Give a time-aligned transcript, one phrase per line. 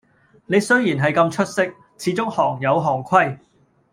[0.47, 1.63] 你雖然系咁出色，
[1.95, 3.37] 始終行有行規